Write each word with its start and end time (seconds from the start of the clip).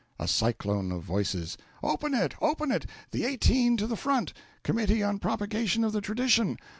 A 0.17 0.27
Cyclone 0.27 0.91
of 0.91 1.03
Voices. 1.03 1.59
"Open 1.83 2.15
it! 2.15 2.33
Open 2.41 2.71
it! 2.71 2.87
The 3.11 3.23
Eighteen 3.23 3.77
to 3.77 3.85
the 3.85 3.95
front! 3.95 4.33
Committee 4.63 5.03
on 5.03 5.19
Propagation 5.19 5.83
of 5.83 5.91
the 5.91 6.01
Tradition! 6.01 6.57